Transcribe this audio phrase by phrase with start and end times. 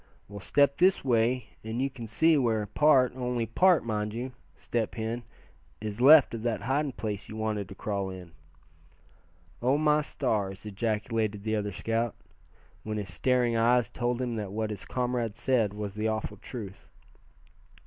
[0.27, 4.95] Well, step this way and you can see where part, only part, mind you, Step
[4.95, 5.21] Hen,
[5.79, 8.31] is left of that hiding place you wanted to crawl in."
[9.61, 9.77] "Oh!
[9.77, 12.15] my stars!" ejaculated the other scout,
[12.81, 16.87] when his staring eyes told him that what his comrade said was the awful truth.